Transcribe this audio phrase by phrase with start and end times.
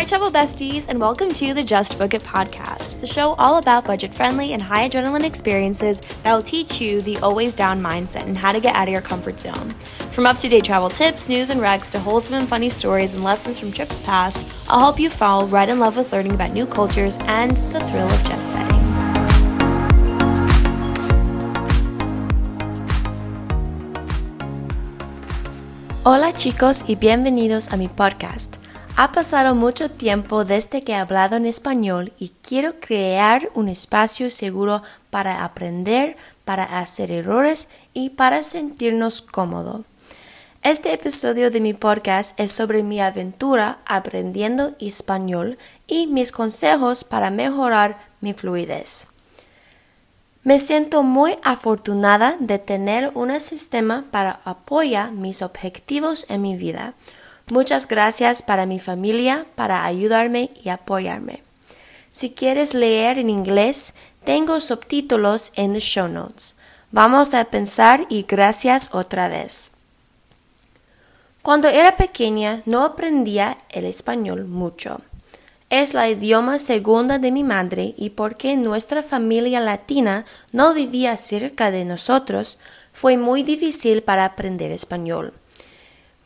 [0.00, 3.84] Hi, travel besties, and welcome to the Just Book It podcast, the show all about
[3.84, 8.38] budget friendly and high adrenaline experiences that will teach you the always down mindset and
[8.38, 9.68] how to get out of your comfort zone.
[10.10, 13.22] From up to date travel tips, news, and recs to wholesome and funny stories and
[13.22, 16.64] lessons from trips past, I'll help you fall right in love with learning about new
[16.64, 18.80] cultures and the thrill of jet setting.
[26.04, 28.59] Hola chicos y bienvenidos a mi podcast.
[29.02, 34.28] Ha pasado mucho tiempo desde que he hablado en español y quiero crear un espacio
[34.28, 39.86] seguro para aprender, para hacer errores y para sentirnos cómodos.
[40.62, 45.56] Este episodio de mi podcast es sobre mi aventura aprendiendo español
[45.86, 49.08] y mis consejos para mejorar mi fluidez.
[50.44, 56.92] Me siento muy afortunada de tener un sistema para apoyar mis objetivos en mi vida
[57.50, 61.42] Muchas gracias para mi familia, para ayudarme y apoyarme.
[62.12, 66.54] Si quieres leer en inglés, tengo subtítulos en los show notes.
[66.92, 69.72] Vamos a pensar y gracias otra vez.
[71.42, 75.00] Cuando era pequeña no aprendía el español mucho.
[75.70, 81.72] Es la idioma segunda de mi madre y porque nuestra familia latina no vivía cerca
[81.72, 82.60] de nosotros,
[82.92, 85.32] fue muy difícil para aprender español.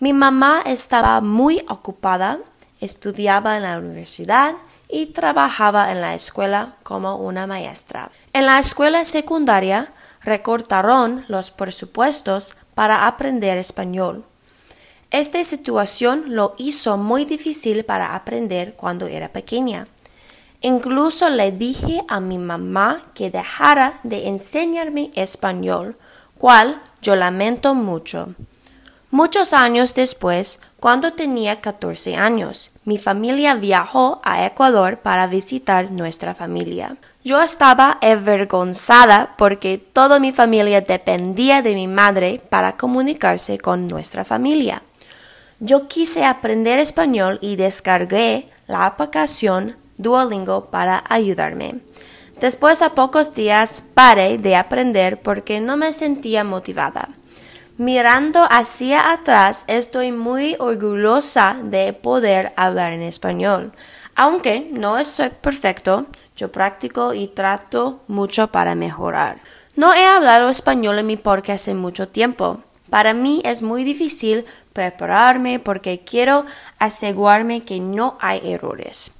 [0.00, 2.40] Mi mamá estaba muy ocupada,
[2.80, 4.54] estudiaba en la universidad
[4.88, 8.10] y trabajaba en la escuela como una maestra.
[8.32, 9.92] En la escuela secundaria
[10.22, 14.24] recortaron los presupuestos para aprender español.
[15.12, 19.86] Esta situación lo hizo muy difícil para aprender cuando era pequeña.
[20.60, 25.96] Incluso le dije a mi mamá que dejara de enseñarme español,
[26.36, 28.34] cual yo lamento mucho.
[29.14, 36.34] Muchos años después, cuando tenía 14 años, mi familia viajó a Ecuador para visitar nuestra
[36.34, 36.96] familia.
[37.22, 44.24] Yo estaba avergonzada porque toda mi familia dependía de mi madre para comunicarse con nuestra
[44.24, 44.82] familia.
[45.60, 51.82] Yo quise aprender español y descargué la aplicación Duolingo para ayudarme.
[52.40, 57.10] Después a pocos días paré de aprender porque no me sentía motivada.
[57.76, 63.72] Mirando hacia atrás, estoy muy orgullosa de poder hablar en español.
[64.14, 69.40] Aunque no soy perfecto, yo practico y trato mucho para mejorar.
[69.74, 72.62] No he hablado español en mi podcast hace mucho tiempo.
[72.90, 76.46] Para mí es muy difícil prepararme porque quiero
[76.78, 79.10] asegurarme que no hay errores.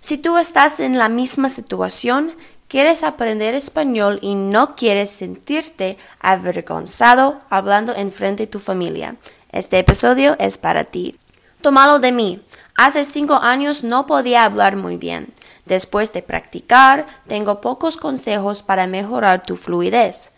[0.00, 2.34] Si tú estás en la misma situación,
[2.70, 9.16] quieres aprender español y no quieres sentirte avergonzado hablando en frente de tu familia.
[9.50, 11.16] Este episodio es para ti.
[11.62, 12.40] Tómalo de mí.
[12.76, 15.34] Hace cinco años no podía hablar muy bien.
[15.66, 20.30] Después de practicar, tengo pocos consejos para mejorar tu fluidez.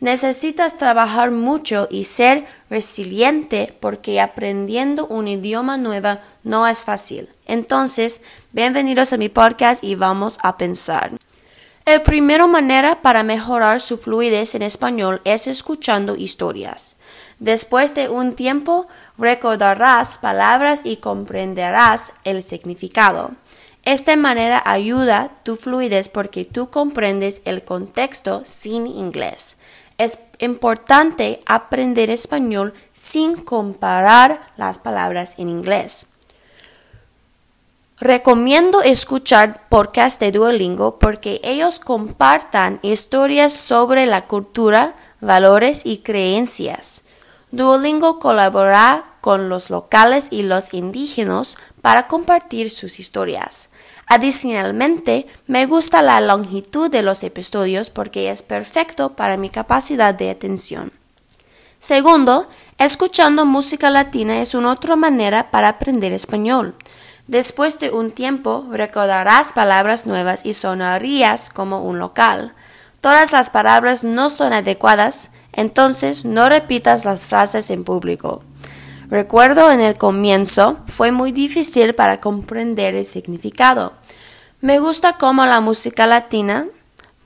[0.00, 7.28] Necesitas trabajar mucho y ser resiliente porque aprendiendo un idioma nuevo no es fácil.
[7.46, 11.12] Entonces, bienvenidos a mi podcast y vamos a pensar.
[11.88, 16.96] La primera manera para mejorar su fluidez en español es escuchando historias.
[17.38, 23.36] Después de un tiempo recordarás palabras y comprenderás el significado.
[23.84, 29.56] Esta manera ayuda tu fluidez porque tú comprendes el contexto sin inglés.
[29.96, 36.08] Es importante aprender español sin comparar las palabras en inglés.
[37.98, 47.04] Recomiendo escuchar podcast de Duolingo porque ellos compartan historias sobre la cultura, valores y creencias.
[47.52, 53.70] Duolingo colabora con los locales y los indígenas para compartir sus historias.
[54.06, 60.28] Adicionalmente, me gusta la longitud de los episodios porque es perfecto para mi capacidad de
[60.28, 60.92] atención.
[61.78, 62.46] Segundo,
[62.76, 66.74] escuchando música latina es una otra manera para aprender español.
[67.28, 72.54] Después de un tiempo recordarás palabras nuevas y sonarías como un local.
[73.00, 78.42] Todas las palabras no son adecuadas, entonces no repitas las frases en público.
[79.08, 83.92] Recuerdo en el comienzo fue muy difícil para comprender el significado.
[84.60, 86.66] Me gusta cómo la música latina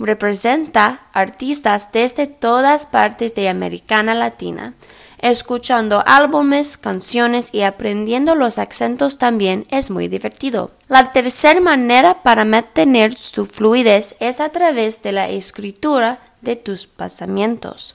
[0.00, 4.74] representa artistas desde todas partes de América Latina
[5.22, 10.70] Escuchando álbumes, canciones y aprendiendo los acentos también es muy divertido.
[10.88, 16.86] La tercera manera para mantener su fluidez es a través de la escritura de tus
[16.86, 17.94] pensamientos.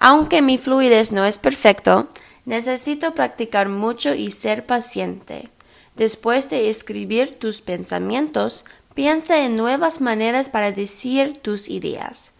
[0.00, 2.08] Aunque mi fluidez no es perfecto,
[2.46, 5.50] necesito practicar mucho y ser paciente.
[5.94, 8.64] Después de escribir tus pensamientos,
[8.94, 12.32] piensa en nuevas maneras para decir tus ideas.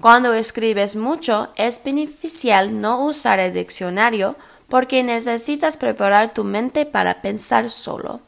[0.00, 4.36] Cuando escribes mucho, es beneficial no usar el diccionario
[4.68, 8.22] porque necesitas preparar tu mente para pensar solo.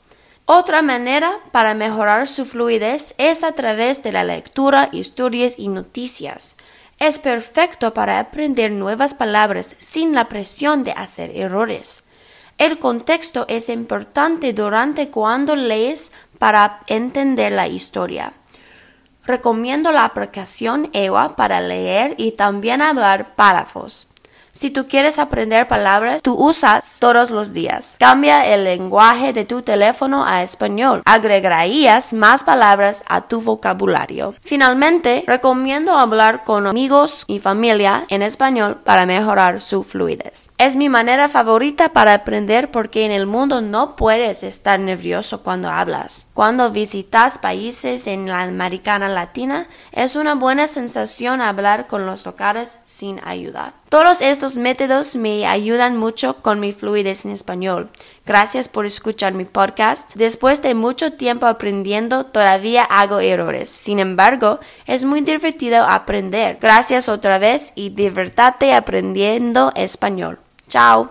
[0.44, 6.56] Otra manera para mejorar su fluidez es a través de la lectura, historias y noticias.
[7.00, 12.04] Es perfecto para aprender nuevas palabras sin la presión de hacer errores.
[12.58, 18.34] El contexto es importante durante cuando lees para entender la historia.
[19.24, 24.08] Recomiendo la aplicación EWA para leer y también hablar párrafos.
[24.56, 27.96] Si tú quieres aprender palabras, tú usas todos los días.
[28.00, 31.02] Cambia el lenguaje de tu teléfono a español.
[31.04, 34.34] Agregarías más palabras a tu vocabulario.
[34.40, 40.52] Finalmente, recomiendo hablar con amigos y familia en español para mejorar su fluidez.
[40.56, 45.68] Es mi manera favorita para aprender porque en el mundo no puedes estar nervioso cuando
[45.68, 46.28] hablas.
[46.32, 52.78] Cuando visitas países en la Americana Latina, es una buena sensación hablar con los locales
[52.86, 53.74] sin ayuda.
[53.96, 57.88] Todos estos métodos me ayudan mucho con mi fluidez en español.
[58.26, 60.16] Gracias por escuchar mi podcast.
[60.16, 63.70] Después de mucho tiempo aprendiendo, todavía hago errores.
[63.70, 66.58] Sin embargo, es muy divertido aprender.
[66.60, 70.40] Gracias otra vez y divertate aprendiendo español.
[70.68, 71.04] Chao.